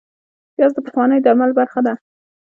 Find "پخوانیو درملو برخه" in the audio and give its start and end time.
0.85-1.79